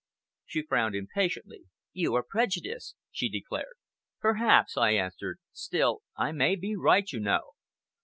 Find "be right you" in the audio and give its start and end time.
6.55-7.19